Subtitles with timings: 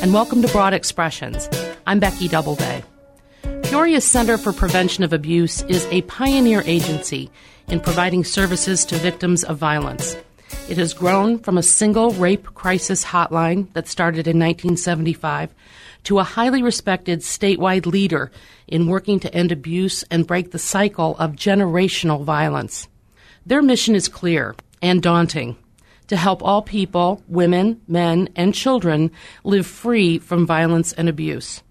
[0.00, 1.48] And welcome to Broad Expressions.
[1.86, 2.84] I'm Becky Doubleday.
[3.42, 7.30] Peoria's Center for Prevention of Abuse is a pioneer agency
[7.68, 10.16] in providing services to victims of violence.
[10.68, 15.54] It has grown from a single rape crisis hotline that started in 1975
[16.04, 18.30] to a highly respected statewide leader
[18.68, 22.88] in working to end abuse and break the cycle of generational violence.
[23.46, 25.56] Their mission is clear and daunting
[26.08, 29.10] to help all people, women, men, and children
[29.44, 31.62] live free from violence and abuse.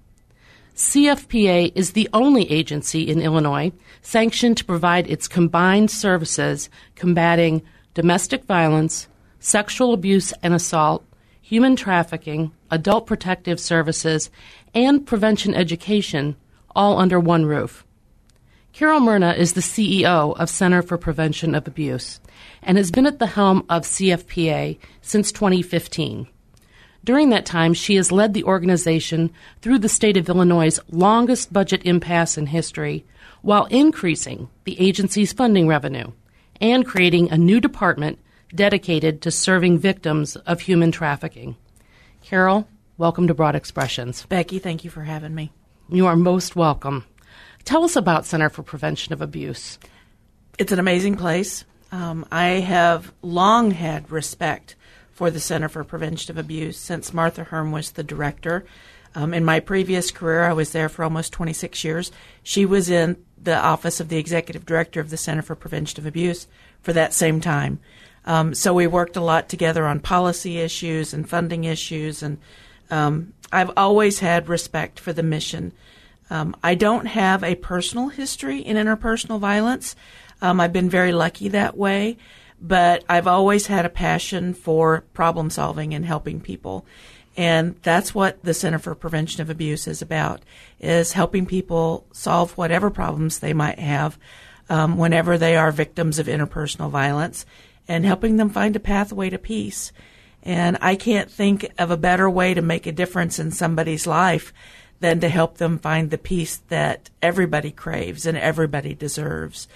[0.75, 7.61] CFPA is the only agency in Illinois sanctioned to provide its combined services combating
[7.93, 9.07] domestic violence,
[9.39, 11.03] sexual abuse and assault,
[11.41, 14.31] human trafficking, adult protective services,
[14.73, 16.35] and prevention education
[16.75, 17.85] all under one roof.
[18.73, 22.21] Carol Merna is the CEO of Center for Prevention of Abuse
[22.63, 26.25] and has been at the helm of CFPA since 2015.
[27.03, 31.81] During that time, she has led the organization through the state of Illinois' longest budget
[31.83, 33.05] impasse in history
[33.41, 36.11] while increasing the agency's funding revenue
[36.61, 38.19] and creating a new department
[38.55, 41.57] dedicated to serving victims of human trafficking.
[42.23, 44.25] Carol, welcome to Broad Expressions.
[44.27, 45.51] Becky, thank you for having me.
[45.89, 47.03] You are most welcome.
[47.63, 49.77] Tell us about Center for Prevention of Abuse.
[50.57, 51.63] It's an amazing place.
[51.91, 54.75] Um, I have long had respect
[55.11, 58.65] for the Center for Prevention of Abuse since Martha Herm was the director.
[59.13, 62.11] Um, in my previous career, I was there for almost 26 years.
[62.43, 66.05] She was in the office of the executive director of the Center for Prevention of
[66.05, 66.47] Abuse
[66.81, 67.79] for that same time.
[68.25, 72.37] Um, so we worked a lot together on policy issues and funding issues, and
[72.89, 75.73] um, I've always had respect for the mission.
[76.31, 79.97] Um, I don't have a personal history in interpersonal violence.
[80.41, 82.17] Um, I've been very lucky that way,
[82.59, 86.85] but I've always had a passion for problem solving and helping people.
[87.35, 90.41] And that's what the Center for Prevention of Abuse is about,
[90.79, 94.17] is helping people solve whatever problems they might have
[94.69, 97.45] um, whenever they are victims of interpersonal violence
[97.89, 99.91] and helping them find a pathway to peace.
[100.43, 104.53] And I can't think of a better way to make a difference in somebody's life
[105.01, 109.67] than to help them find the peace that everybody craves and everybody deserves.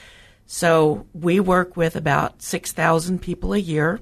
[0.46, 4.00] So we work with about 6,000 people a year,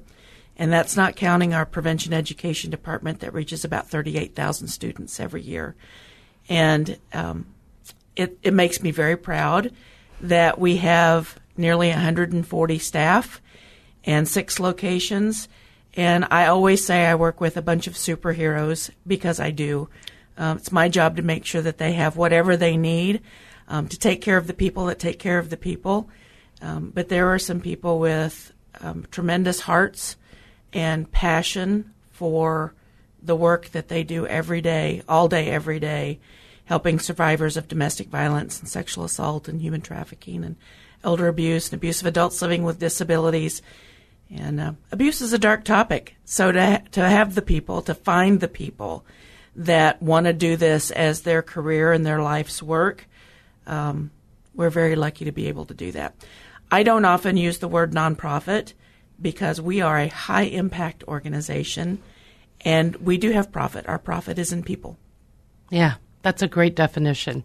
[0.58, 5.76] and that's not counting our prevention education department that reaches about 38,000 students every year.
[6.50, 7.46] And um,
[8.18, 9.72] it, it makes me very proud
[10.20, 13.42] that we have nearly 140 staff
[14.04, 15.48] and six locations.
[15.96, 19.88] And I always say I work with a bunch of superheroes because I do.
[20.38, 23.22] Um, it's my job to make sure that they have whatever they need
[23.68, 26.10] um, to take care of the people that take care of the people.
[26.62, 30.16] Um, but there are some people with um, tremendous hearts
[30.72, 32.74] and passion for
[33.22, 36.20] the work that they do every day, all day, every day,
[36.66, 40.56] helping survivors of domestic violence and sexual assault and human trafficking and
[41.04, 43.62] elder abuse and abuse of adults living with disabilities.
[44.30, 46.16] And uh, abuse is a dark topic.
[46.26, 49.06] So to to have the people, to find the people
[49.56, 53.08] that want to do this as their career and their life's work,
[53.68, 54.12] um,
[54.56, 56.16] we're very lucky to be able to do that.
[56.72, 58.74] I don't often use the word nonprofit
[59.22, 62.02] because we are a high impact organization
[62.62, 63.88] and we do have profit.
[63.88, 64.98] Our profit is in people.
[65.70, 65.96] Yeah.
[66.24, 67.44] That's a great definition.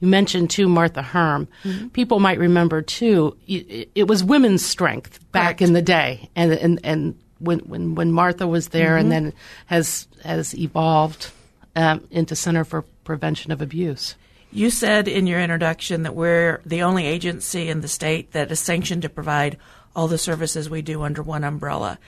[0.00, 1.48] You mentioned too Martha Herm.
[1.64, 1.88] Mm-hmm.
[1.88, 3.36] People might remember too.
[3.46, 5.62] It, was women's strength back Correct.
[5.62, 9.00] in the day, and and and when when when Martha was there, mm-hmm.
[9.00, 9.32] and then
[9.64, 11.30] has has evolved
[11.76, 14.14] um, into Center for Prevention of Abuse.
[14.50, 18.60] You said in your introduction that we're the only agency in the state that is
[18.60, 19.58] sanctioned to provide
[19.94, 21.98] all the services we do under one umbrella.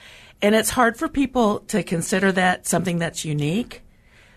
[0.41, 3.83] And it's hard for people to consider that something that's unique,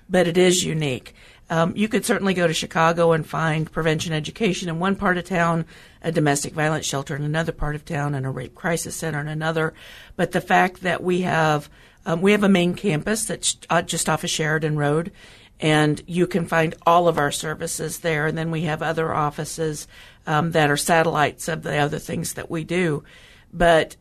[0.09, 1.15] but it is unique.
[1.49, 5.25] Um, you could certainly go to Chicago and find prevention education in one part of
[5.25, 5.67] town,
[6.03, 9.29] a domestic violence shelter in another part of town, and a rape crisis center in
[9.29, 9.75] another.
[10.17, 11.69] But the fact that we have
[12.07, 15.13] um, we have a main campus that's uh, just off of Sheridan Road,
[15.61, 18.27] and you can find all of our services there.
[18.27, 19.87] And then we have other offices
[20.27, 23.05] um, that are satellites of the other things that we do.
[23.53, 23.97] But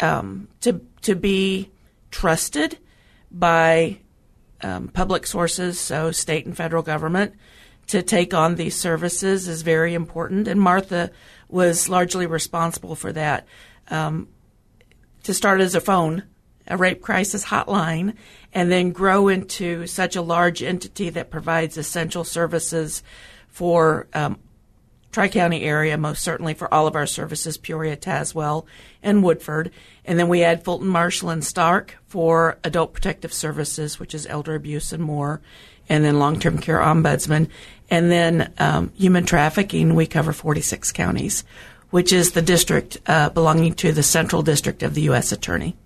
[0.00, 1.70] um, to to be
[2.10, 2.78] trusted
[3.30, 3.98] by
[4.62, 7.34] um, public sources, so state and federal government,
[7.88, 10.48] to take on these services is very important.
[10.48, 11.10] And Martha
[11.48, 13.46] was largely responsible for that.
[13.88, 14.28] Um,
[15.22, 16.24] to start as a phone,
[16.66, 18.14] a rape crisis hotline,
[18.52, 23.02] and then grow into such a large entity that provides essential services
[23.48, 24.38] for um,
[25.16, 28.66] Tri County area, most certainly for all of our services, Peoria, Tazewell,
[29.02, 29.70] and Woodford.
[30.04, 34.54] And then we add Fulton Marshall and Stark for adult protective services, which is elder
[34.54, 35.40] abuse and more,
[35.88, 37.48] and then long term care ombudsman.
[37.88, 41.44] And then um, human trafficking, we cover 46 counties,
[41.88, 45.32] which is the district uh, belonging to the Central District of the U.S.
[45.32, 45.76] Attorney.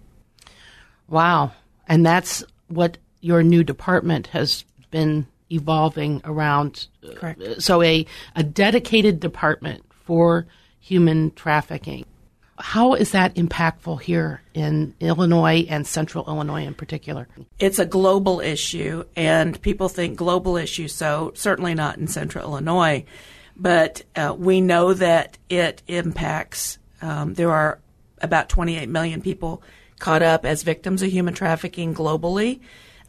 [1.10, 1.52] Wow.
[1.86, 6.86] And that's what your new department has been evolving around.
[7.16, 7.60] Correct.
[7.60, 10.46] So a, a dedicated department for
[10.78, 12.06] human trafficking.
[12.58, 17.26] How is that impactful here in Illinois and central Illinois in particular?
[17.58, 23.04] It's a global issue, and people think global issue, so certainly not in central Illinois.
[23.56, 27.78] But uh, we know that it impacts, um, there are
[28.20, 29.62] about 28 million people
[30.00, 32.60] caught up as victims of human trafficking globally.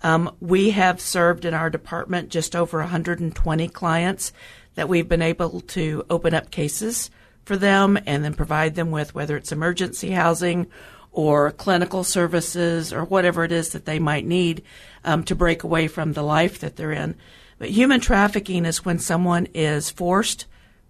[0.04, 4.32] Um, we have served in our department just over 120 clients
[4.76, 7.10] that we've been able to open up cases
[7.46, 10.68] for them and then provide them with whether it's emergency housing
[11.12, 14.64] or clinical services or whatever it is that they might need
[15.04, 17.16] um, to break away from the life that they're in.
[17.58, 20.46] But human trafficking is when someone is forced,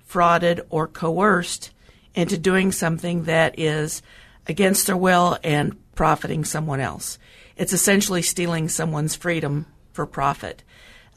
[0.07, 1.71] frauded, or coerced
[2.13, 4.01] into doing something that is
[4.47, 7.17] against their will and profiting someone else.
[7.55, 10.63] It's essentially stealing someone's freedom for profit.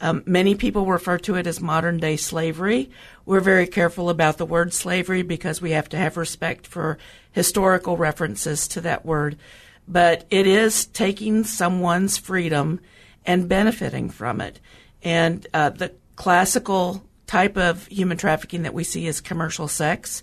[0.01, 2.91] Um, many people refer to it as modern day slavery.
[3.25, 6.99] We're very careful about the word slavery because we have to have respect for
[7.33, 9.39] historical references to that word.
[9.87, 12.81] But it is taking someone's freedom
[13.25, 14.61] and benefiting from it.
[15.03, 20.23] And uh, the classical type of human trafficking that we see is commercial sex.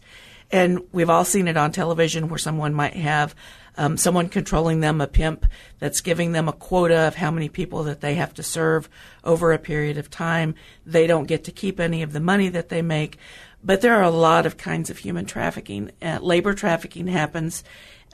[0.51, 3.35] And we've all seen it on television where someone might have
[3.77, 5.45] um, someone controlling them, a pimp
[5.79, 8.89] that's giving them a quota of how many people that they have to serve
[9.23, 10.55] over a period of time.
[10.85, 13.17] They don't get to keep any of the money that they make.
[13.63, 15.91] But there are a lot of kinds of human trafficking.
[16.01, 17.63] Uh, labor trafficking happens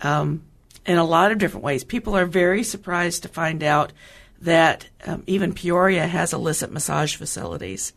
[0.01, 0.43] um,
[0.85, 1.83] in a lot of different ways.
[1.83, 3.93] People are very surprised to find out
[4.39, 7.93] that um, even Peoria has illicit massage facilities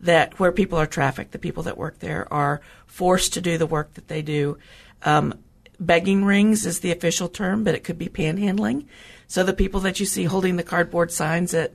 [0.00, 3.66] that where people are trafficked, the people that work there are forced to do the
[3.66, 4.58] work that they do.
[5.02, 5.34] Um,
[5.78, 8.86] begging rings is the official term, but it could be panhandling.
[9.26, 11.74] So the people that you see holding the cardboard signs at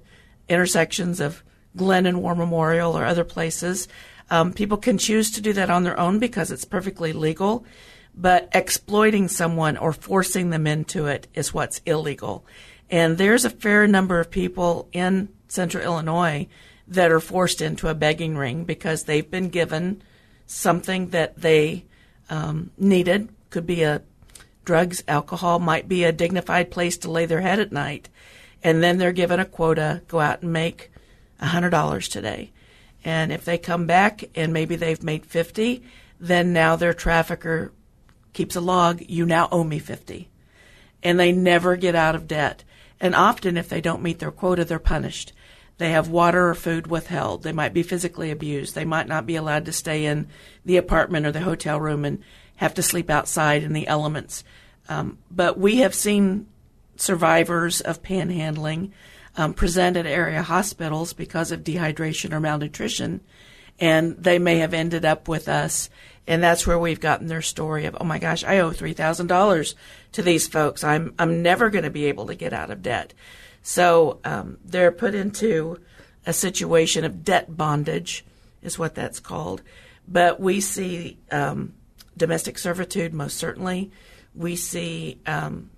[0.50, 1.44] intersections of
[1.76, 3.88] Glen and War Memorial or other places,
[4.30, 7.66] um, people can choose to do that on their own because it's perfectly legal.
[8.18, 12.46] But exploiting someone or forcing them into it is what's illegal.
[12.90, 16.48] And there's a fair number of people in central Illinois
[16.88, 20.02] that are forced into a begging ring because they've been given
[20.46, 21.86] something that they
[22.30, 23.30] um, needed.
[23.50, 24.02] Could be a
[24.66, 28.10] drugs, alcohol, might be a dignified place to lay their head at night.
[28.64, 30.92] And then they're given a quota, go out and make
[31.40, 32.52] a $100 today.
[33.04, 35.84] And if they come back and maybe they've made 50,
[36.20, 37.72] then now their trafficker
[38.34, 40.28] keeps a log, you now owe me 50.
[41.04, 42.64] And they never get out of debt.
[43.00, 45.34] And often if they don't meet their quota, they're punished.
[45.78, 47.44] They have water or food withheld.
[47.44, 48.76] They might be physically abused.
[48.76, 50.28] They might not be allowed to stay in
[50.64, 52.24] the apartment or the hotel room and
[52.58, 54.44] have to sleep outside in the elements.
[54.88, 56.48] Um, but we have seen
[56.96, 58.92] survivors of panhandling
[59.36, 63.20] um, present at area hospitals because of dehydration or malnutrition,
[63.80, 65.90] and they may have ended up with us.
[66.28, 69.28] And that's where we've gotten their story of, oh my gosh, I owe three thousand
[69.28, 69.76] dollars
[70.14, 70.84] to these folks.
[70.84, 73.14] I'm I'm never going to be able to get out of debt.
[73.68, 75.80] So um, they're put into
[76.24, 78.24] a situation of debt bondage,
[78.62, 79.64] is what that's called.
[80.08, 81.74] But we see um,
[82.16, 83.90] domestic servitude, most certainly.
[84.36, 85.72] We see um,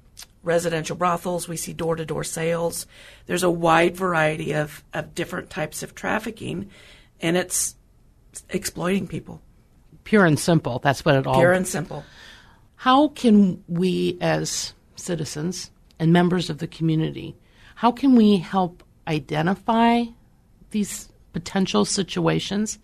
[0.43, 1.47] residential brothels.
[1.47, 2.87] We see door to door sales.
[3.25, 6.69] There's a wide variety of, of different types of trafficking,
[7.21, 7.73] and it's
[8.49, 9.41] exploiting people.
[10.03, 10.79] Pure and simple.
[10.79, 11.35] That's what it all.
[11.39, 12.03] Pure and simple.
[12.75, 17.37] How can we, as citizens and members of the community,
[17.77, 20.03] how can we help identify
[20.71, 22.79] these potential situations?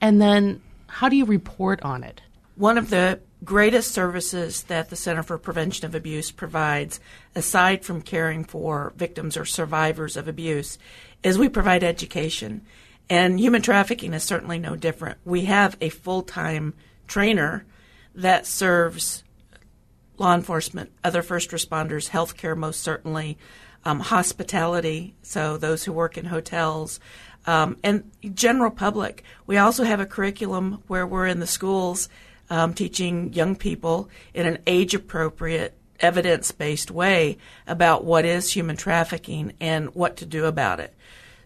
[0.00, 2.22] And then how do you report on it?
[2.56, 6.98] One of the greatest services that the Center for Prevention of Abuse provides,
[7.36, 10.76] aside from caring for victims or survivors of abuse,
[11.22, 12.62] is we provide education.
[13.08, 15.18] And human trafficking is certainly no different.
[15.24, 16.74] We have a full time
[17.06, 17.64] trainer
[18.12, 19.22] that serves
[20.18, 23.38] law enforcement, other first responders, healthcare, most certainly,
[23.84, 27.00] um, hospitality, so those who work in hotels,
[27.46, 29.24] um, and general public.
[29.46, 32.08] We also have a curriculum where we're in the schools
[32.50, 38.76] um, teaching young people in an age appropriate, evidence based way about what is human
[38.76, 40.94] trafficking and what to do about it.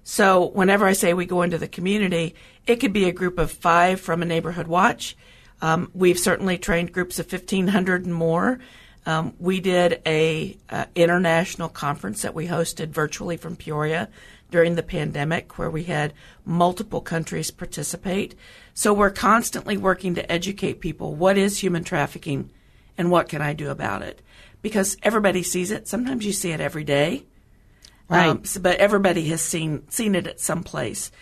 [0.02, 2.34] So whenever I say we go into the community,
[2.66, 5.16] it could be a group of five from a neighborhood watch.
[5.60, 8.58] Um, we've certainly trained groups of 1,500 and more.
[9.06, 14.08] Um, we did a uh, international conference that we hosted virtually from Peoria
[14.50, 16.12] during the pandemic, where we had
[16.44, 18.34] multiple countries participate.
[18.74, 22.50] So we're constantly working to educate people what is human trafficking
[22.98, 24.22] and what can I do about it,
[24.62, 25.86] because everybody sees it.
[25.86, 27.26] Sometimes you see it every day,
[28.08, 28.28] right?
[28.28, 31.12] Um, so, but everybody has seen seen it at some place.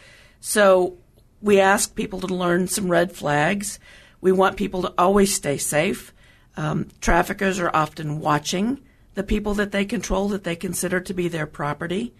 [0.41, 0.97] So
[1.43, 3.79] we ask people to learn some red flags.
[4.21, 6.14] We want people to always stay safe.
[6.57, 8.81] Um, traffickers are often watching
[9.15, 12.15] the people that they control that they consider to be their property.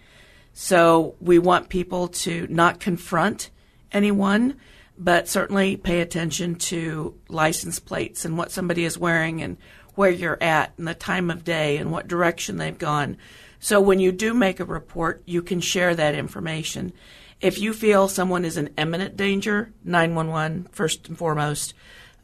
[0.53, 3.49] So we want people to not confront
[3.91, 4.55] anyone,
[4.97, 9.57] but certainly pay attention to license plates and what somebody is wearing and
[9.95, 13.17] where you're at and the time of day and what direction they've gone.
[13.59, 16.93] So when you do make a report, you can share that information.
[17.41, 21.73] If you feel someone is in imminent danger, 911 first and foremost.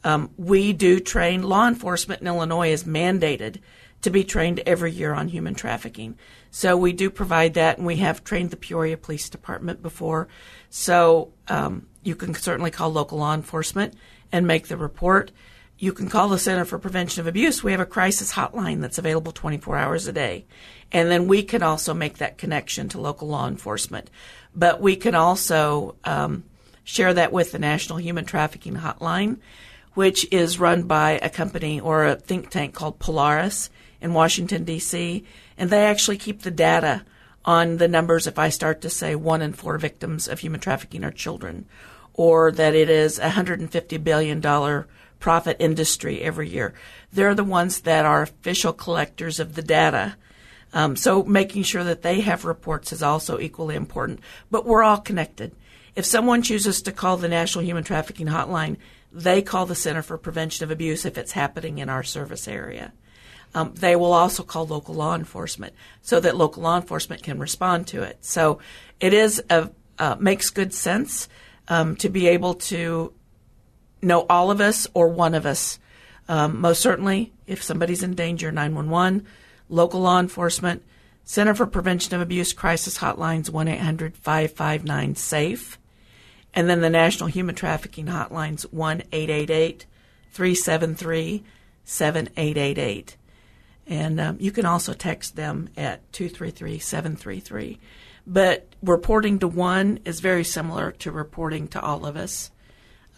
[0.04, 3.60] Um, we do train law enforcement in Illinois is mandated
[4.02, 6.16] to be trained every year on human trafficking.
[6.50, 10.28] So we do provide that, and we have trained the Peoria Police Department before.
[10.70, 13.94] So um, you can certainly call local law enforcement
[14.32, 15.30] and make the report.
[15.78, 17.62] You can call the Center for Prevention of Abuse.
[17.62, 20.44] We have a crisis hotline that's available 24 hours a day.
[20.90, 24.10] And then we can also make that connection to local law enforcement.
[24.54, 26.44] But we can also um,
[26.84, 29.38] share that with the National Human Trafficking Hotline,
[29.94, 33.70] which is run by a company or a think tank called Polaris
[34.00, 35.24] in Washington, D.C.
[35.56, 37.04] And they actually keep the data
[37.44, 41.04] on the numbers if I start to say one in four victims of human trafficking
[41.04, 41.66] are children,
[42.14, 44.84] or that it is a $150 billion
[45.18, 46.74] profit industry every year.
[47.12, 50.16] They're the ones that are official collectors of the data
[50.72, 54.20] um, so making sure that they have reports is also equally important.
[54.50, 55.54] But we're all connected.
[55.94, 58.78] If someone chooses to call the National Human Trafficking Hotline,
[59.12, 62.92] they call the Center for Prevention of Abuse if it's happening in our service area.
[63.54, 67.86] Um, they will also call local law enforcement so that local law enforcement can respond
[67.88, 68.24] to it.
[68.24, 68.58] So
[68.98, 71.28] it is a, uh, makes good sense
[71.68, 73.12] um, to be able to
[74.00, 75.78] know all of us or one of us.
[76.28, 79.26] Um, most certainly, if somebody's in danger, 911
[79.68, 80.82] local law enforcement,
[81.24, 85.78] Center for Prevention of Abuse crisis hotlines 1 800 559 SAFE,
[86.54, 89.86] and then the National Human Trafficking hotlines 1 888
[90.32, 91.44] 373
[91.84, 93.16] 7888.
[93.86, 97.78] And um, you can also text them at 233 733.
[98.26, 102.50] But reporting to one is very similar to reporting to all of us.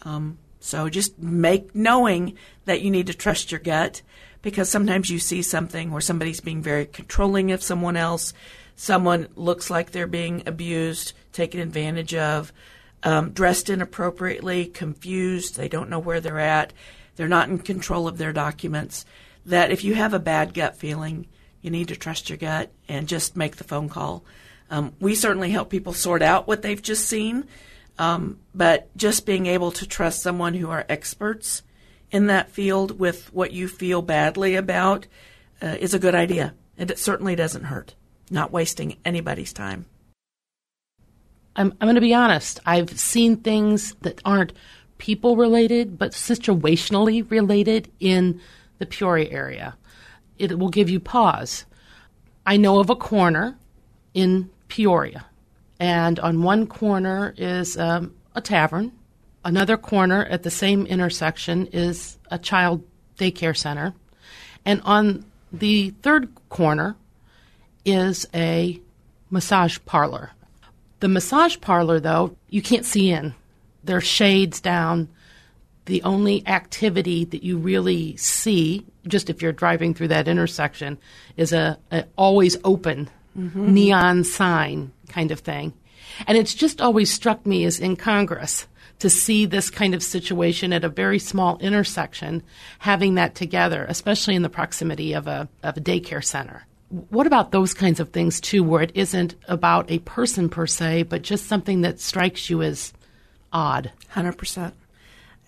[0.02, 4.00] Um, so just make knowing that you need to trust your gut
[4.40, 8.32] because sometimes you see something where somebody's being very controlling of someone else,
[8.76, 12.52] someone looks like they're being abused, taken advantage of,
[13.04, 16.73] um, dressed inappropriately, confused, they don't know where they're at,
[17.16, 19.04] they're not in control of their documents.
[19.46, 21.26] That if you have a bad gut feeling,
[21.61, 24.25] you need to trust your gut and just make the phone call.
[24.70, 27.44] Um, we certainly help people sort out what they've just seen,
[27.99, 31.62] um, but just being able to trust someone who are experts
[32.11, 35.06] in that field with what you feel badly about
[35.62, 36.54] uh, is a good idea.
[36.78, 37.94] And it certainly doesn't hurt.
[38.30, 39.87] Not wasting anybody's time.
[41.56, 42.61] I'm, I'm going to be honest.
[42.66, 44.52] I've seen things that aren't
[44.99, 48.40] people related, but situationally related in
[48.78, 49.76] the Peoria area.
[50.38, 51.64] It will give you pause.
[52.46, 53.56] I know of a corner
[54.12, 55.26] in Peoria,
[55.78, 58.92] and on one corner is um, a tavern
[59.44, 62.82] Another corner at the same intersection is a child
[63.18, 63.92] daycare center.
[64.64, 66.96] And on the third corner
[67.84, 68.80] is a
[69.30, 70.30] massage parlor.
[71.04, 73.34] The massage parlor, though, you can't see in.
[73.82, 75.11] There are shades down.
[75.84, 80.96] The only activity that you really see, just if you're driving through that intersection,
[81.37, 83.75] is a, a always open mm-hmm.
[83.75, 85.75] neon sign kind of thing.
[86.26, 88.66] And it's just always struck me as incongruous
[89.00, 92.42] to see this kind of situation at a very small intersection,
[92.78, 96.64] having that together, especially in the proximity of a, of a daycare center.
[96.94, 101.04] What about those kinds of things too, where it isn't about a person per se,
[101.04, 102.92] but just something that strikes you as
[103.52, 103.90] odd?
[104.12, 104.72] 100%.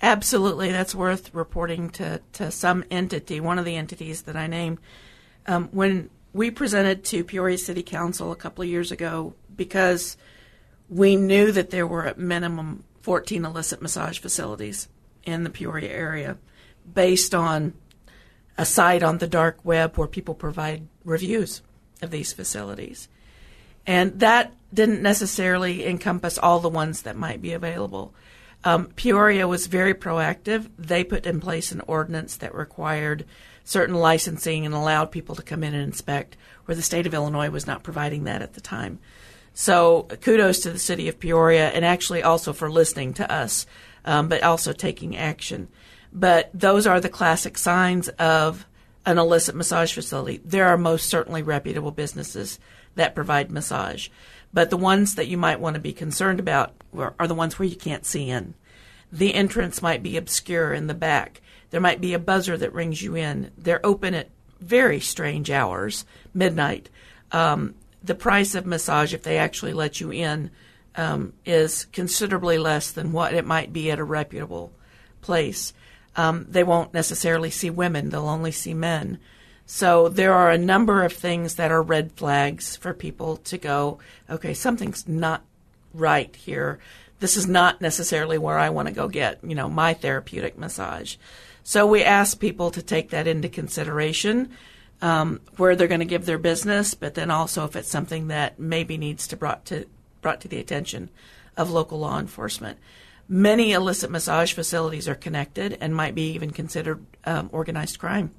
[0.02, 4.78] Absolutely, that's worth reporting to, to some entity, one of the entities that I named.
[5.46, 10.16] Um, when we presented to Peoria City Council a couple of years ago, because
[10.88, 14.88] we knew that there were at minimum 14 illicit massage facilities
[15.22, 16.38] in the Peoria area
[16.92, 17.72] based on
[18.58, 21.62] a site on the dark web where people provide reviews
[22.02, 23.08] of these facilities.
[23.86, 28.14] And that didn't necessarily encompass all the ones that might be available.
[28.64, 30.68] Um, Peoria was very proactive.
[30.76, 33.25] They put in place an ordinance that required
[33.62, 37.50] certain licensing and allowed people to come in and inspect, where the state of Illinois
[37.50, 38.98] was not providing that at the time.
[39.54, 43.66] So kudos to the city of Peoria and actually also for listening to us,
[44.04, 45.68] um, but also taking action.
[46.16, 48.66] But those are the classic signs of
[49.04, 50.40] an illicit massage facility.
[50.42, 52.58] There are most certainly reputable businesses
[52.94, 54.08] that provide massage.
[54.50, 57.68] But the ones that you might want to be concerned about are the ones where
[57.68, 58.54] you can't see in.
[59.12, 61.42] The entrance might be obscure in the back.
[61.70, 63.50] There might be a buzzer that rings you in.
[63.58, 66.88] They're open at very strange hours, midnight.
[67.30, 70.50] Um, the price of massage, if they actually let you in,
[70.94, 74.73] um, is considerably less than what it might be at a reputable
[75.20, 75.75] place.
[76.16, 79.18] Um, they won't necessarily see women, they'll only see men.
[79.66, 83.99] So there are a number of things that are red flags for people to go,
[84.30, 85.42] okay, something's not
[85.92, 86.78] right here.
[87.18, 91.16] This is not necessarily where I want to go get, you know, my therapeutic massage.
[91.64, 94.50] So we ask people to take that into consideration
[95.02, 98.58] um, where they're going to give their business, but then also if it's something that
[98.58, 99.87] maybe needs to brought to
[100.23, 101.08] brought to the attention
[101.56, 102.78] of local law enforcement.
[103.28, 108.33] Many illicit massage facilities are connected and might be even considered um, organized crime.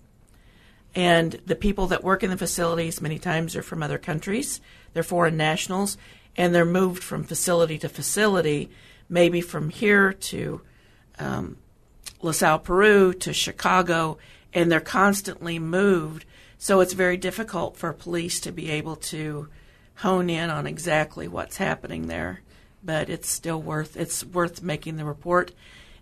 [0.96, 4.62] And the people that work in the facilities many times are from other countries.
[4.94, 5.98] They're foreign nationals,
[6.36, 8.70] and they're moved from facility to facility,
[9.10, 10.62] maybe from here to
[11.20, 11.58] um,
[12.22, 14.17] LaSalle, Peru, to Chicago,
[14.53, 16.25] and they're constantly moved
[16.58, 19.48] so it's very difficult for police to be able to
[19.98, 22.41] hone in on exactly what's happening there.
[22.84, 25.51] But it's still worth it's worth making the report,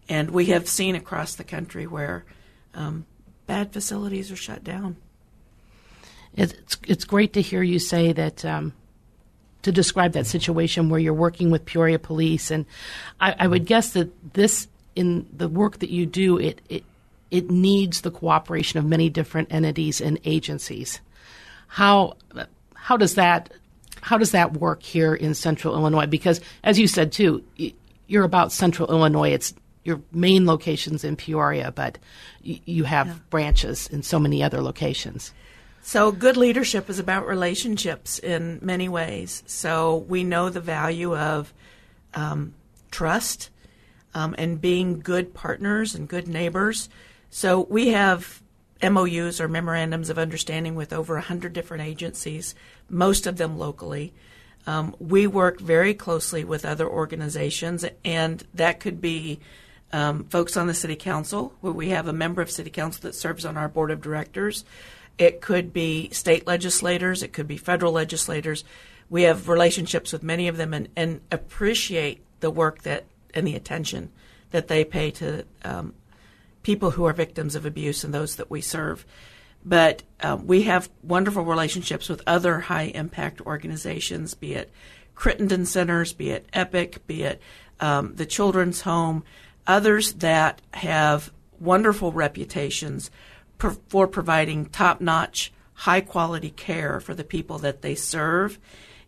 [0.10, 2.26] and we have seen across the country where
[2.74, 3.06] um,
[3.48, 4.98] bad facilities are shut down.
[6.36, 8.46] It's it's great to hear you say that.
[8.46, 8.74] Um,
[9.62, 12.68] to describe that situation where you're working with Peoria Police, and
[13.20, 16.84] I, I would guess that this in the work that you do, it, it
[17.32, 21.02] it needs the cooperation of many different entities and agencies.
[21.68, 22.16] How
[22.76, 23.52] how does that
[24.06, 26.06] how does that work here in Central Illinois?
[26.06, 27.44] Because as you said too,
[28.06, 29.32] you're about Central Illinois.
[29.32, 29.52] It's
[29.84, 31.98] your main locations in Peoria, but
[32.44, 33.16] you have yeah.
[33.32, 35.34] branches in so many other locations.
[35.82, 39.42] So, good leadership is about relationships in many ways.
[39.48, 41.52] So, we know the value of
[42.14, 42.54] um,
[42.92, 43.50] trust
[44.14, 46.90] um, and being good partners and good neighbors.
[47.30, 48.42] So we have
[48.84, 52.56] MOUs or memorandums of understanding with over 100 different agencies,
[52.90, 54.14] most of them locally.
[54.68, 59.40] Um, we work very closely with other organizations, and that could be
[59.94, 63.16] um, folks on the city council, where we have a member of city council that
[63.16, 64.66] serves on our board of directors.
[65.18, 68.64] It could be state legislators, it could be federal legislators.
[69.10, 73.56] We have relationships with many of them and, and appreciate the work that and the
[73.56, 74.12] attention
[74.52, 75.94] that they pay to um,
[76.66, 79.06] people who are victims of abuse and those that we serve.
[79.64, 84.72] But um, we have wonderful relationships with other high impact organizations, be it
[85.16, 87.40] Crittenton Centers, be it EPIC, be it
[87.80, 89.24] um, the Children's Home,
[89.68, 93.12] others that have wonderful reputations
[93.60, 98.58] per- for providing top notch, high quality care for the people that they serve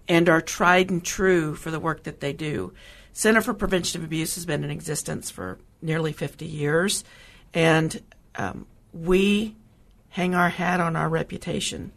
[0.07, 2.71] and are tried and true for the work that they do.
[3.13, 7.03] Center for Prevention of Abuse has been in existence for nearly 50 years.
[7.53, 8.01] And
[8.35, 9.55] um, we
[10.09, 11.91] hang our hat on our reputation.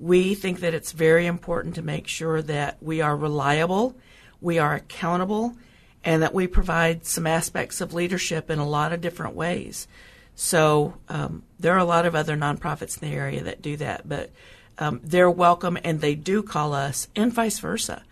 [0.00, 3.96] We think that it's very important to make sure that we are reliable,
[4.40, 5.56] we are accountable,
[6.04, 9.86] and that we provide some aspects of leadership in a lot of different ways.
[10.34, 14.08] So um, there are a lot of other nonprofits in the area that do that,
[14.08, 14.30] but
[14.78, 18.02] um, they're welcome and they do call us, and vice versa.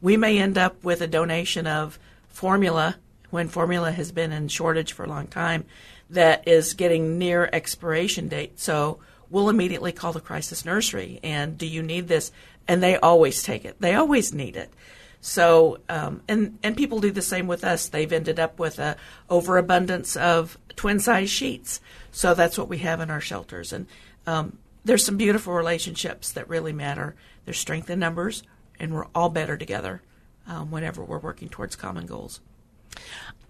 [0.00, 1.98] We may end up with a donation of
[2.28, 2.96] formula
[3.30, 5.64] when formula has been in shortage for a long time
[6.10, 8.58] that is getting near expiration date.
[8.58, 8.98] So
[9.30, 12.32] we'll immediately call the crisis nursery and do you need this?
[12.66, 13.80] And they always take it.
[13.80, 14.72] They always need it.
[15.20, 17.88] So um, and and people do the same with us.
[17.88, 18.96] They've ended up with a
[19.28, 21.80] overabundance of twin size sheets.
[22.12, 23.72] So that's what we have in our shelters.
[23.72, 23.86] And
[24.26, 27.16] um, there's some beautiful relationships that really matter.
[27.44, 28.42] There's strength in numbers,
[28.78, 30.02] and we're all better together
[30.46, 32.40] um, whenever we're working towards common goals.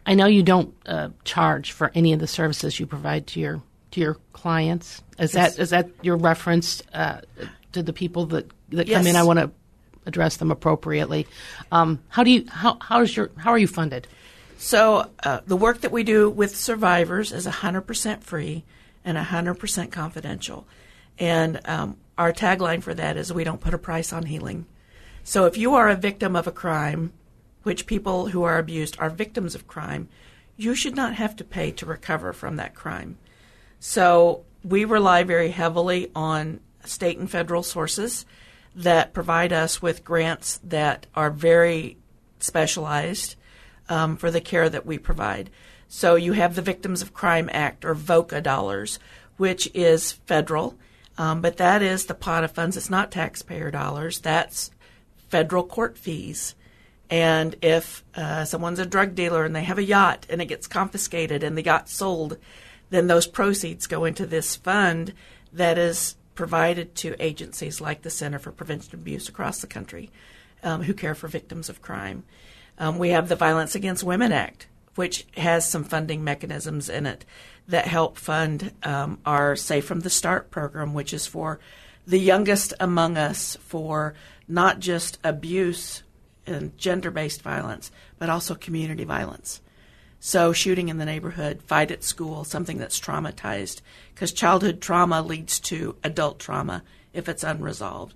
[0.09, 3.63] I know you don't uh, charge for any of the services you provide to your
[3.91, 5.03] to your clients.
[5.19, 5.57] Is yes.
[5.57, 7.21] that is that your reference uh,
[7.73, 8.97] to the people that that yes.
[8.97, 9.17] come in?
[9.17, 9.51] I want to
[10.07, 11.27] address them appropriately.
[11.71, 14.09] Um, how do you how how is your how are you funded?
[14.57, 18.65] So uh, the work that we do with survivors is 100% free
[19.05, 20.67] and 100% confidential.
[21.19, 24.67] And um, our tagline for that is we don't put a price on healing.
[25.23, 27.13] So if you are a victim of a crime,
[27.63, 30.09] which people who are abused are victims of crime,
[30.57, 33.19] you should not have to pay to recover from that crime.
[33.81, 38.27] So we rely very heavily on state and federal sources
[38.75, 41.97] that provide us with grants that are very
[42.39, 43.37] specialized
[43.89, 45.51] um, for the care that we provide.
[45.89, 48.99] So you have the Victims of Crime Act or VOCA dollars,
[49.37, 50.77] which is federal,
[51.17, 52.77] um, but that is the pot of funds.
[52.77, 54.21] It's not taxpayer dollars.
[54.21, 54.71] That's
[55.29, 56.55] federal court fees.
[57.11, 60.67] And if uh, someone's a drug dealer and they have a yacht and it gets
[60.67, 62.39] confiscated and the yacht sold,
[62.91, 65.15] then those proceeds go into this fund
[65.53, 70.11] that is provided to agencies like the Center for Prevention of Abuse across the country
[70.63, 72.25] um, who care for victims of crime.
[72.79, 77.25] Um, we have the Violence Against Women Act, which has some funding mechanisms in it
[77.67, 81.59] that help fund um, our Safe from the Start program, which is for
[82.07, 84.15] the youngest among us for
[84.47, 86.03] not just abuse
[86.49, 89.61] and gender based violence, but also community violence.
[90.21, 93.83] So, shooting in the neighborhood, fight at school, something that's traumatized,
[94.15, 96.83] because childhood trauma leads to adult trauma
[97.13, 98.15] if it's unresolved.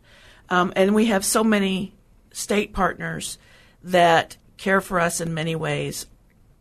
[0.48, 1.94] Um, and we have so many
[2.32, 3.38] state partners
[3.84, 6.06] that care for us in many ways,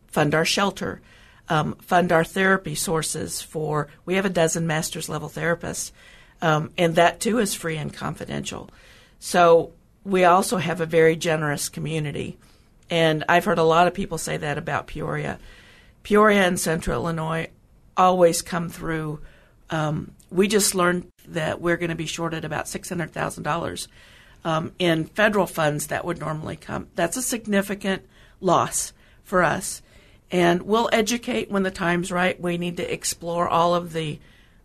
[0.06, 1.00] fund our shelter,
[1.48, 5.90] um, fund our therapy sources for, we have a dozen master's level therapists,
[6.40, 8.70] um, and that too is free and confidential.
[9.18, 9.72] So,
[10.04, 12.38] we also have a very generous community
[12.92, 15.38] and I've heard a lot of people say that about Peoria.
[16.02, 17.48] Peoria and Central Illinois
[17.96, 19.20] always come through.
[19.70, 23.88] Um, we just learned that we're going to be shorted about $600,000
[24.44, 26.88] um, in federal funds that would normally come.
[26.94, 28.02] That's a significant
[28.42, 28.92] loss
[29.24, 29.80] for us.
[30.30, 32.38] And we'll educate when the time's right.
[32.38, 34.18] We need to explore all of the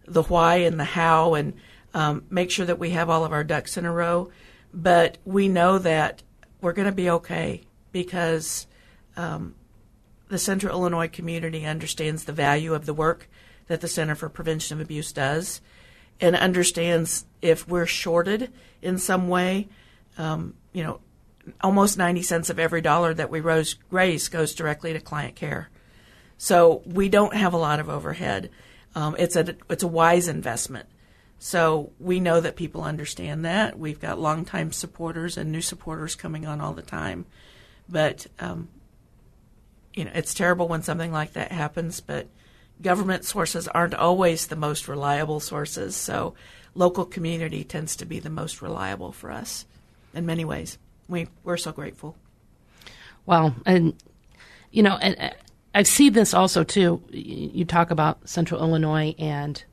[0.06, 1.54] the why and the how and
[1.94, 4.32] um, make sure that we have all of our ducks in a row.
[4.78, 6.22] But we know that
[6.62, 8.68] we're going to be okay because
[9.16, 9.56] um,
[10.30, 13.28] the Central Illinois community understands the value of the work
[13.66, 15.62] that the Center for Prevention of Abuse does
[16.22, 19.68] and understands if we're shorted in some way,
[20.20, 21.00] um, you know,
[21.62, 25.70] almost 90 cents of every dollar that we raise goes directly to client care.
[26.38, 28.52] So we don't have a lot of overhead.
[28.94, 30.88] Um, it's a it's a wise investment.
[31.40, 33.78] So we know that people understand that.
[33.78, 37.26] We've got longtime supporters and new supporters coming on all the time.
[37.88, 38.70] But um,
[39.94, 42.02] you know, it's terrible when something like that happens.
[42.02, 42.28] But
[42.82, 45.96] government sources aren't always the most reliable sources.
[45.96, 46.34] So
[46.76, 49.66] local community tends to be the most reliable for us
[50.14, 50.78] in many ways.
[51.08, 52.16] We we're so grateful.
[53.26, 53.94] Well, and
[54.72, 55.36] you know, and
[55.74, 57.04] I see this also too.
[57.12, 59.64] You talk about Central Illinois and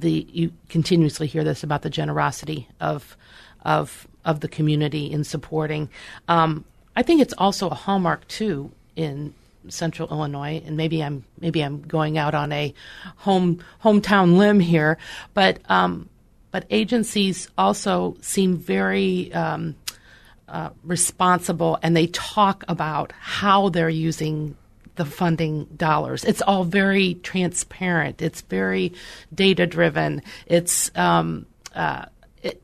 [0.00, 3.16] the you continuously hear this about the generosity of
[3.64, 5.88] of of the community in supporting.
[6.28, 6.64] Um,
[6.96, 9.34] I think it's also a hallmark too in
[9.68, 12.74] central Illinois, and maybe I'm maybe I'm going out on a
[13.16, 14.98] home hometown limb here,
[15.32, 16.08] but um,
[16.50, 19.74] but agencies also seem very um,
[20.48, 24.56] uh, responsible, and they talk about how they're using
[24.96, 26.24] the funding dollars.
[26.24, 28.22] It's all very transparent.
[28.22, 28.92] It's very
[29.34, 30.22] data driven.
[30.46, 32.06] It's um, uh,
[32.42, 32.62] it,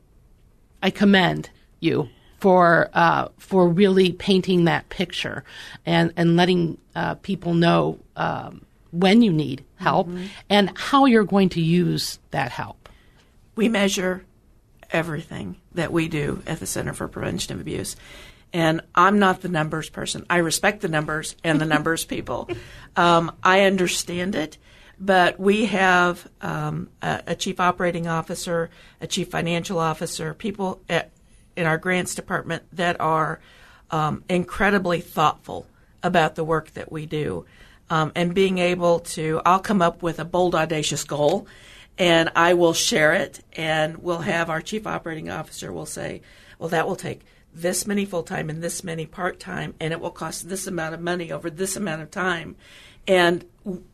[0.81, 5.43] I commend you for uh, for really painting that picture
[5.85, 10.25] and and letting uh, people know um, when you need help mm-hmm.
[10.49, 12.89] and how you're going to use that help.
[13.55, 14.25] We measure
[14.91, 17.95] everything that we do at the Center for Prevention of Abuse.
[18.53, 20.25] And I'm not the numbers person.
[20.29, 22.49] I respect the numbers and the numbers people.
[22.97, 24.57] Um, I understand it,
[24.99, 31.11] but we have um, a, a, chief operating officer, a chief financial officer, people at,
[31.55, 33.39] in our grants department that are
[33.91, 35.67] um, incredibly thoughtful
[36.03, 37.45] about the work that we do.
[37.89, 41.47] Um, and being able to, I'll come up with a bold, audacious goal
[41.97, 46.21] and I will share it and we'll have our chief operating officer will say,
[46.57, 47.21] well, that will take
[47.53, 50.93] this many full time and this many part time and it will cost this amount
[50.93, 52.55] of money over this amount of time.
[53.07, 53.45] And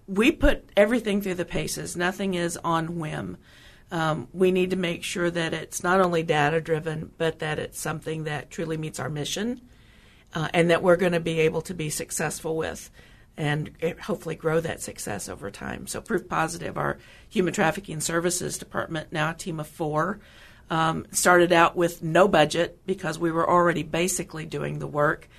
[0.08, 1.96] we put everything through the paces.
[1.96, 3.38] Nothing is on whim
[3.92, 7.80] um, we need to make sure that it's not only data driven, but that it's
[7.80, 9.62] something that truly meets our mission
[10.34, 12.90] uh, and that we're going to be able to be successful with
[13.38, 15.86] and hopefully grow that success over time.
[15.88, 16.98] So, Proof Positive, our
[17.30, 20.20] human trafficking services department, now a team of four,
[20.70, 25.30] um, started out with no budget because we were already basically doing the work.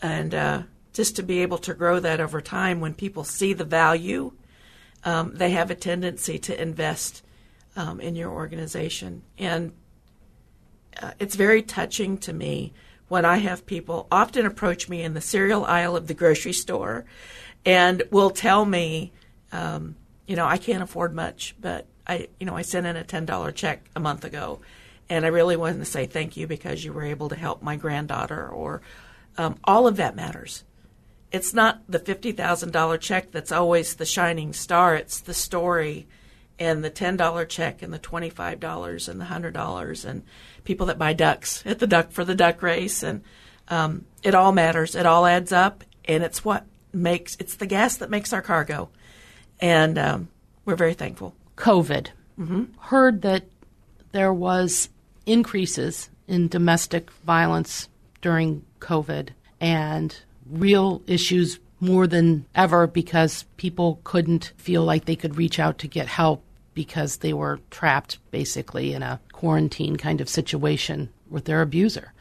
[0.00, 0.62] And uh,
[0.92, 4.32] just to be able to grow that over time, when people see the value,
[5.04, 7.22] um, they have a tendency to invest
[7.76, 9.22] um, in your organization.
[9.38, 9.72] And
[11.00, 12.72] uh, it's very touching to me
[13.08, 17.04] when I have people often approach me in the cereal aisle of the grocery store
[17.64, 19.12] and will tell me,
[19.52, 23.04] um, you know, I can't afford much, but I, you know, I sent in a
[23.04, 24.60] $10 check a month ago
[25.10, 27.76] and I really wanted to say thank you because you were able to help my
[27.76, 28.80] granddaughter or
[29.36, 30.64] um, all of that matters.
[31.32, 34.94] It's not the $50,000 check that's always the shining star.
[34.94, 36.06] It's the story
[36.60, 40.22] and the $10 check and the $25 and the $100 and
[40.62, 43.02] people that buy ducks at the duck for the duck race.
[43.02, 43.22] And
[43.68, 44.94] um, it all matters.
[44.94, 45.82] It all adds up.
[46.04, 48.90] And it's what makes, it's the gas that makes our car go.
[49.60, 50.28] And um,
[50.64, 51.34] we're very thankful.
[51.60, 52.08] COVID.
[52.38, 52.64] Mm-hmm.
[52.80, 53.44] Heard that
[54.12, 54.88] there was
[55.26, 57.88] increases in domestic violence
[58.22, 60.16] during COVID and
[60.50, 65.88] real issues more than ever because people couldn't feel like they could reach out to
[65.88, 66.42] get help
[66.74, 72.12] because they were trapped basically in a quarantine kind of situation with their abuser.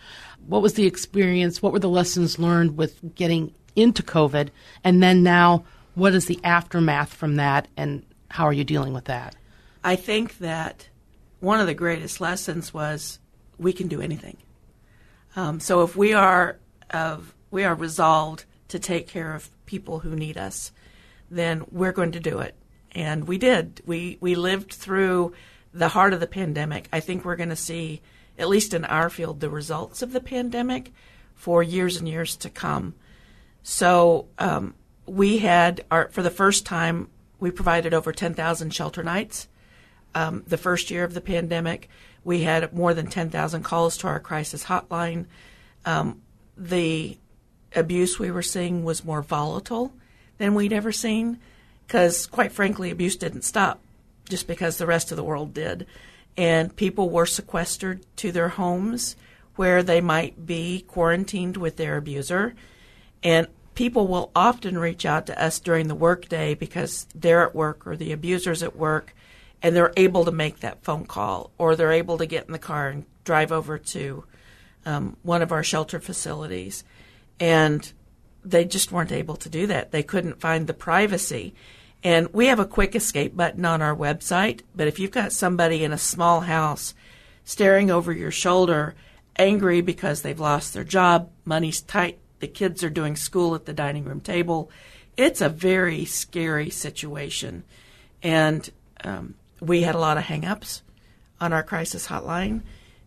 [0.47, 1.61] What was the experience?
[1.61, 4.49] What were the lessons learned with getting into COVID?
[4.83, 9.05] And then now, what is the aftermath from that and how are you dealing with
[9.05, 9.35] that?
[9.83, 10.89] I think that
[11.39, 13.19] one of the greatest lessons was
[13.57, 14.37] we can do anything.
[15.35, 16.57] Um, so if we are
[16.91, 17.17] uh,
[17.51, 20.71] we are resolved to take care of people who need us,
[21.29, 22.55] then we're going to do it.
[22.91, 23.81] And we did.
[23.85, 25.33] We we lived through
[25.73, 26.87] the heart of the pandemic.
[26.91, 28.01] I think we're going to see,
[28.37, 30.91] at least in our field, the results of the pandemic
[31.35, 32.95] for years and years to come.
[33.61, 34.73] So um,
[35.05, 39.47] we had our for the first time we provided over 10,000 shelter nights.
[40.15, 41.89] Um, the first year of the pandemic,
[42.23, 45.25] we had more than 10,000 calls to our crisis hotline.
[45.85, 46.21] Um,
[46.57, 47.17] the
[47.75, 49.93] abuse we were seeing was more volatile
[50.37, 51.39] than we'd ever seen
[51.85, 53.79] because, quite frankly, abuse didn't stop
[54.27, 55.85] just because the rest of the world did.
[56.37, 59.15] And people were sequestered to their homes
[59.55, 62.55] where they might be quarantined with their abuser.
[63.23, 63.47] And
[63.79, 67.95] people will often reach out to us during the workday because they're at work or
[67.95, 69.15] the abuser's at work
[69.61, 72.59] and they're able to make that phone call or they're able to get in the
[72.59, 74.25] car and drive over to
[74.85, 76.83] um, one of our shelter facilities
[77.39, 77.93] and
[78.43, 79.91] they just weren't able to do that.
[79.91, 81.55] They couldn't find the privacy.
[82.03, 85.85] And we have a quick escape button on our website, but if you've got somebody
[85.85, 86.93] in a small house
[87.45, 88.93] staring over your shoulder,
[89.37, 93.73] angry because they've lost their job, money's tight, the kids are doing school at the
[93.73, 94.71] dining room table,
[95.17, 97.63] it's a very scary situation.
[98.23, 98.69] And
[99.03, 100.81] um, we had a lot of hangups
[101.39, 102.61] on our crisis hotline,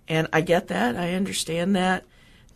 [0.09, 0.97] and I get that.
[0.97, 2.05] I understand that.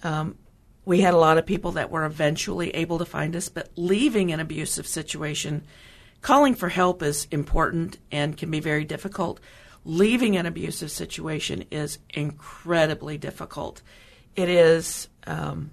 [0.02, 0.36] Um,
[0.84, 4.32] we had a lot of people that were eventually able to find us, but leaving
[4.32, 5.64] an abusive situation,
[6.22, 9.40] calling for help is important and can be very difficult.
[9.84, 13.82] Leaving an abusive situation is incredibly difficult.
[14.36, 15.70] It is um,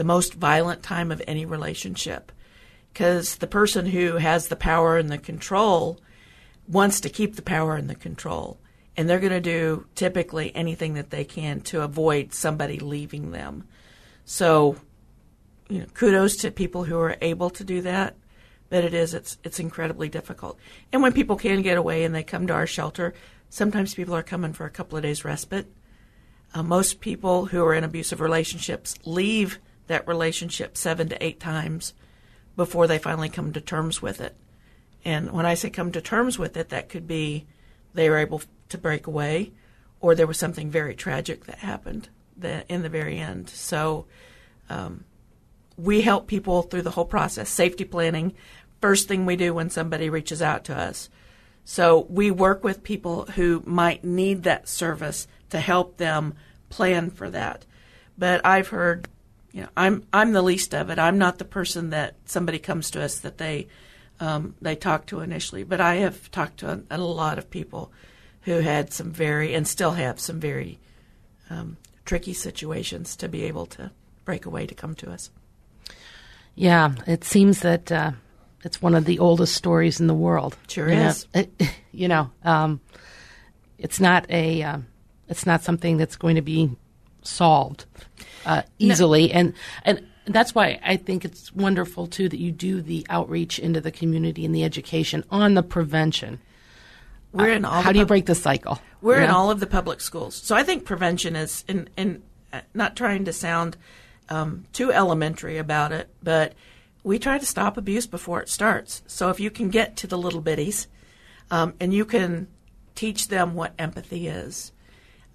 [0.00, 2.32] the most violent time of any relationship
[2.90, 6.00] because the person who has the power and the control
[6.66, 8.58] wants to keep the power and the control.
[8.96, 13.68] And they're going to do typically anything that they can to avoid somebody leaving them.
[14.24, 14.76] So,
[15.68, 18.16] you know, kudos to people who are able to do that.
[18.70, 20.58] But it is, it's, it's incredibly difficult.
[20.94, 23.12] And when people can get away and they come to our shelter,
[23.50, 25.66] sometimes people are coming for a couple of days respite.
[26.54, 29.58] Uh, most people who are in abusive relationships leave
[29.90, 31.94] that relationship seven to eight times
[32.54, 34.36] before they finally come to terms with it.
[35.04, 37.46] And when I say come to terms with it, that could be
[37.92, 39.52] they were able to break away
[40.00, 43.48] or there was something very tragic that happened the, in the very end.
[43.48, 44.06] So
[44.68, 45.02] um,
[45.76, 47.50] we help people through the whole process.
[47.50, 48.34] Safety planning,
[48.80, 51.10] first thing we do when somebody reaches out to us.
[51.64, 56.34] So we work with people who might need that service to help them
[56.68, 57.66] plan for that.
[58.16, 59.08] But I've heard,
[59.52, 60.98] you know, I'm I'm the least of it.
[60.98, 63.68] I'm not the person that somebody comes to us that they
[64.20, 65.64] um, they talk to initially.
[65.64, 67.90] But I have talked to a, a, lot of people
[68.42, 70.78] who had some very and still have some very
[71.48, 73.90] um, tricky situations to be able to
[74.24, 75.30] break away to come to us.
[76.54, 78.12] Yeah, it seems that uh,
[78.62, 80.56] it's one of the oldest stories in the world.
[80.68, 81.26] Sure you is.
[81.34, 82.80] Know, it, you know, um,
[83.78, 84.78] it's not a, uh,
[85.28, 86.76] it's not something that's going to be
[87.22, 87.84] solved
[88.46, 89.34] uh, easily, no.
[89.34, 89.54] and
[89.84, 93.90] and that's why I think it's wonderful too that you do the outreach into the
[93.90, 96.40] community and the education on the prevention.
[97.32, 97.82] We're in all.
[97.82, 98.80] How do you break the cycle?
[99.00, 102.60] We're in all of the public schools, so I think prevention is, in, in uh,
[102.74, 103.76] not trying to sound
[104.28, 106.54] um, too elementary about it, but
[107.02, 109.02] we try to stop abuse before it starts.
[109.06, 110.86] So if you can get to the little bitties,
[111.50, 112.48] um, and you can
[112.94, 114.72] teach them what empathy is,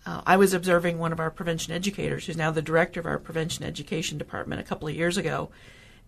[0.05, 3.17] uh, I was observing one of our prevention educators, who's now the director of our
[3.17, 5.49] prevention education department, a couple of years ago,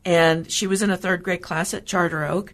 [0.06, 2.54] and she was in a third grade class at Charter Oak,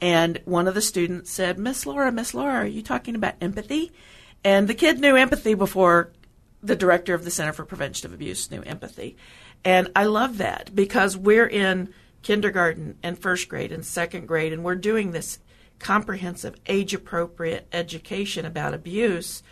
[0.00, 3.92] and one of the students said, "Miss Laura, Miss Laura, are you talking about empathy?"
[4.44, 6.10] And the kid knew empathy before
[6.62, 9.16] the director of the Center for Prevention of Abuse knew empathy,
[9.64, 14.62] and I love that because we're in kindergarten and first grade and second grade, and
[14.62, 15.38] we're doing this
[15.78, 19.42] comprehensive, age appropriate education about abuse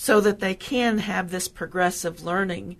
[0.00, 2.74] so that they can have this progressive learning.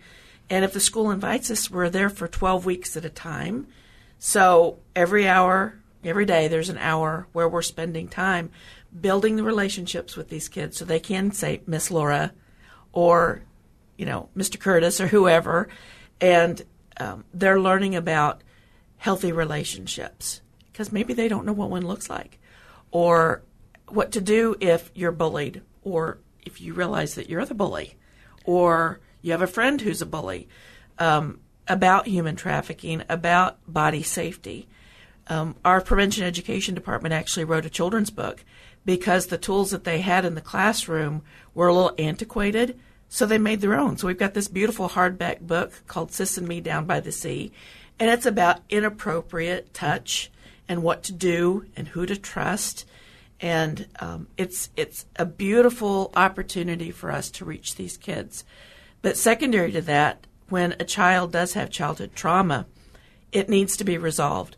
[0.48, 3.66] And if the school invites us, we're there for 12 weeks at a time.
[4.18, 8.50] So every hour, every day, there's an hour where we're spending time
[8.98, 12.32] building the relationships with these kids so they can say Miss Laura
[12.94, 13.42] or,
[13.98, 14.58] you know, Mr.
[14.58, 15.68] Curtis or whoever.
[16.22, 16.62] And
[16.98, 18.42] um, they're learning about
[18.96, 20.40] healthy relationships
[20.72, 22.38] because maybe they don't know what one looks like
[22.90, 23.42] or
[23.88, 26.16] what to do if you're bullied or
[26.50, 27.96] if you realize that you're the bully
[28.44, 30.48] or you have a friend who's a bully
[30.98, 34.68] um, about human trafficking, about body safety.
[35.28, 38.44] Um, our prevention education department actually wrote a children's book
[38.84, 41.22] because the tools that they had in the classroom
[41.54, 43.96] were a little antiquated, so they made their own.
[43.96, 47.52] So we've got this beautiful hardback book called Sis and Me Down by the Sea,
[47.98, 50.30] and it's about inappropriate touch
[50.68, 52.86] and what to do and who to trust.
[53.40, 58.44] And um, it's it's a beautiful opportunity for us to reach these kids.
[59.02, 62.66] But secondary to that, when a child does have childhood trauma,
[63.32, 64.56] it needs to be resolved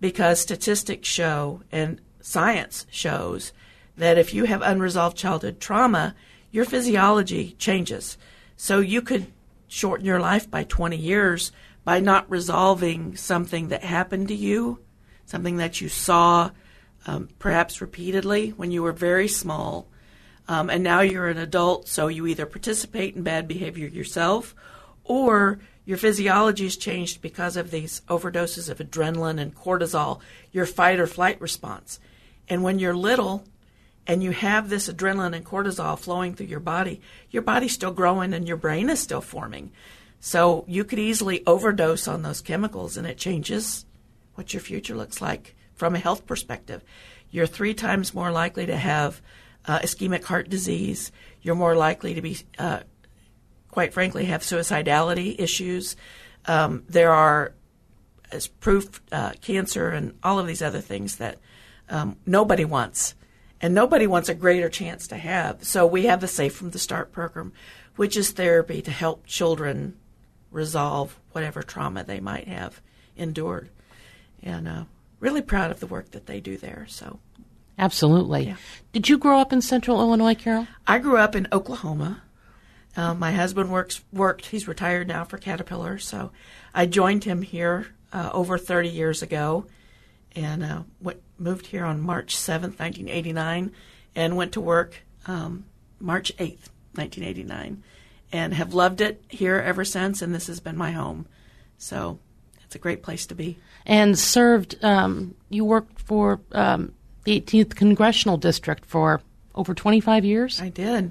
[0.00, 3.52] because statistics show and science shows
[3.96, 6.14] that if you have unresolved childhood trauma,
[6.50, 8.16] your physiology changes.
[8.56, 9.26] So you could
[9.68, 11.52] shorten your life by 20 years
[11.84, 14.80] by not resolving something that happened to you,
[15.24, 16.50] something that you saw
[17.06, 19.86] um, perhaps repeatedly when you were very small.
[20.48, 24.54] Um, and now you're an adult, so you either participate in bad behavior yourself
[25.04, 30.20] or your physiology has changed because of these overdoses of adrenaline and cortisol,
[30.52, 31.98] your fight or flight response.
[32.48, 33.44] And when you're little
[34.06, 38.34] and you have this adrenaline and cortisol flowing through your body, your body's still growing
[38.34, 39.72] and your brain is still forming.
[40.20, 43.86] So you could easily overdose on those chemicals and it changes
[44.34, 46.84] what your future looks like from a health perspective.
[47.30, 49.22] You're three times more likely to have
[49.64, 51.10] uh, ischemic heart disease.
[51.40, 52.80] You're more likely to be, uh,
[53.70, 55.96] quite frankly, have suicidality issues.
[56.44, 57.54] Um, there are,
[58.30, 61.38] as proof, uh, cancer and all of these other things that
[61.88, 63.14] um, nobody wants.
[63.62, 65.64] And nobody wants a greater chance to have.
[65.64, 67.54] So we have the Safe from the Start program,
[67.96, 69.96] which is therapy to help children
[70.50, 72.82] resolve whatever trauma they might have
[73.16, 73.70] endured.
[74.42, 74.84] And uh,
[75.20, 76.86] really proud of the work that they do there.
[76.88, 77.20] So,
[77.78, 78.46] absolutely.
[78.46, 78.56] Yeah.
[78.92, 80.66] Did you grow up in Central Illinois, Carol?
[80.86, 82.22] I grew up in Oklahoma.
[82.96, 84.46] Uh, my husband works worked.
[84.46, 85.98] He's retired now for Caterpillar.
[85.98, 86.32] So,
[86.74, 89.66] I joined him here uh, over 30 years ago,
[90.34, 93.72] and uh, went, moved here on March 7th, 1989,
[94.16, 95.64] and went to work um,
[96.00, 97.82] March 8th, 1989
[98.32, 100.22] and have loved it here ever since.
[100.22, 101.26] And this has been my home.
[101.78, 102.18] So
[102.70, 103.58] it's a great place to be.
[103.84, 106.92] And served, um, you worked for um,
[107.24, 109.20] the 18th Congressional District for
[109.56, 110.60] over 25 years?
[110.60, 111.10] I did.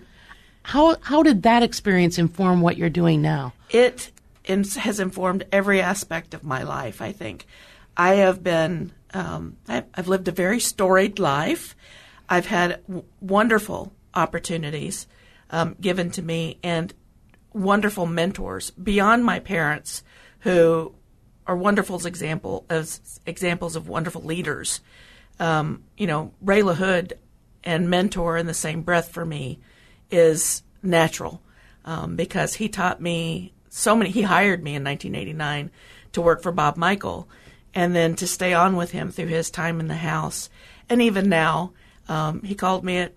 [0.63, 3.51] How, how did that experience inform what you're doing now?
[3.69, 4.09] It
[4.45, 7.45] has informed every aspect of my life, I think.
[7.97, 11.75] I have been, um, I've lived a very storied life.
[12.29, 15.07] I've had w- wonderful opportunities
[15.49, 16.93] um, given to me, and
[17.51, 20.03] wonderful mentors beyond my parents
[20.39, 20.95] who
[21.49, 24.81] are wonderful example as examples of wonderful leaders.
[25.39, 27.13] Um, you know, Ray LaHood
[27.63, 29.57] and mentor in the same breath for me
[30.11, 31.41] is natural
[31.85, 34.11] um, because he taught me so many.
[34.11, 35.71] He hired me in 1989
[36.11, 37.27] to work for Bob Michel,
[37.73, 40.51] and then to stay on with him through his time in the house,
[40.87, 41.73] and even now.
[42.07, 43.13] Um, he called me at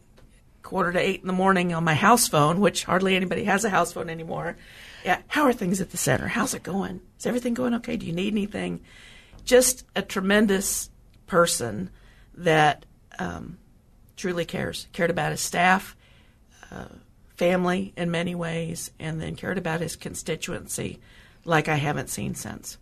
[0.63, 3.71] quarter to eight in the morning on my house phone, which hardly anybody has a
[3.71, 4.57] house phone anymore.
[5.05, 6.29] Yeah, how are things at the center?
[6.29, 7.01] How's it going?
[7.19, 7.97] Is everything going okay?
[7.97, 8.81] Do you need anything?
[9.45, 10.91] Just a tremendous
[11.27, 11.91] person
[12.35, 12.87] that
[13.19, 13.59] um,
[14.17, 15.97] truly cares, cared about his staff,
[16.71, 16.87] uh,
[17.37, 21.01] family in many ways, and then cared about his constituency
[21.45, 22.79] like I haven't seen since.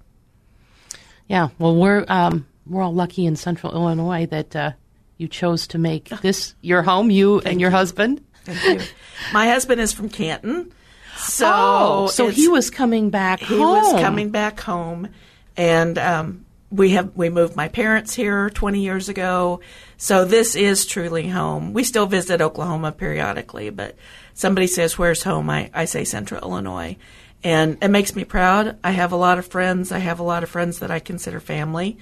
[1.26, 4.72] Yeah, well, we're um, we're all lucky in Central Illinois that uh,
[5.16, 7.76] you chose to make this your home, you and your you.
[7.76, 8.24] husband.
[8.44, 8.86] Thank you.
[9.32, 10.72] My husband is from Canton.
[11.20, 13.60] So, oh, so he was coming back he home.
[13.60, 15.08] was coming back home,
[15.56, 19.60] and um, we have we moved my parents here 20 years ago,
[19.96, 21.72] so this is truly home.
[21.72, 23.96] We still visit Oklahoma periodically, but
[24.34, 26.96] somebody says, "Where's home?" I, I say Central Illinois,
[27.42, 28.78] and it makes me proud.
[28.84, 29.92] I have a lot of friends.
[29.92, 31.98] I have a lot of friends that I consider family,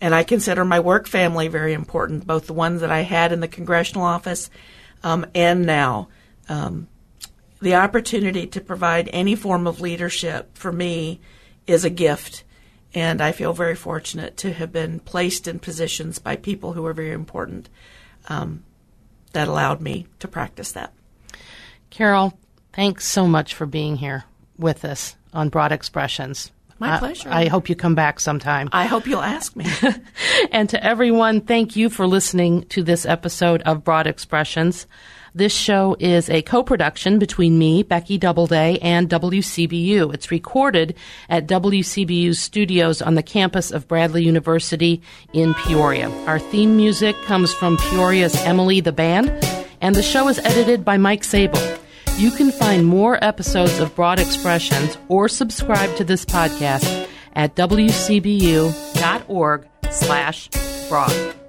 [0.00, 3.40] and I consider my work family very important, both the ones that I had in
[3.40, 4.50] the congressional office
[5.02, 6.08] um, and now.
[6.48, 6.88] Um,
[7.62, 11.20] the opportunity to provide any form of leadership for me
[11.66, 12.44] is a gift
[12.94, 16.92] and I feel very fortunate to have been placed in positions by people who are
[16.92, 17.68] very important
[18.28, 18.64] um,
[19.32, 20.92] that allowed me to practice that.
[21.88, 22.38] Carol,
[22.72, 24.24] thanks so much for being here
[24.58, 26.50] with us on Broad Expressions.
[26.78, 27.28] My pleasure.
[27.30, 28.68] I, I hope you come back sometime.
[28.72, 29.66] I hope you'll ask me.
[30.50, 34.86] and to everyone, thank you for listening to this episode of Broad Expressions.
[35.34, 40.12] This show is a co-production between me, Becky Doubleday, and WCBU.
[40.12, 40.94] It's recorded
[41.30, 45.00] at WCBU's studios on the campus of Bradley University
[45.32, 46.10] in Peoria.
[46.26, 49.30] Our theme music comes from Peoria's Emily the Band,
[49.80, 51.62] and the show is edited by Mike Sable.
[52.18, 58.76] You can find more episodes of Broad Expressions or subscribe to this podcast at wcbu.org
[59.90, 60.50] slash
[60.90, 61.41] broad.